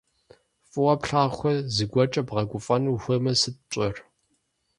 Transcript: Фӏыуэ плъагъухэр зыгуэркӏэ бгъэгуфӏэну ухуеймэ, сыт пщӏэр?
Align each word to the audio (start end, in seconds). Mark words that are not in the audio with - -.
Фӏыуэ 0.69 0.93
плъагъухэр 1.01 1.57
зыгуэркӏэ 1.75 2.21
бгъэгуфӏэну 2.27 2.93
ухуеймэ, 2.95 3.31
сыт 3.41 3.55
пщӏэр? 3.67 3.95